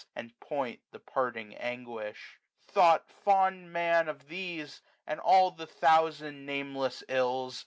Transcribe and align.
And 0.15 0.39
point 0.39 0.79
the 0.89 0.97
parting 0.97 1.53
anguish. 1.53 2.39
Thought 2.63 3.07
fond 3.11 3.71
Man 3.71 4.07
Of 4.09 4.29
these, 4.29 4.81
and 5.05 5.19
all 5.19 5.51
the 5.51 5.67
thousand 5.67 6.43
nameless 6.43 7.03
ills. 7.07 7.59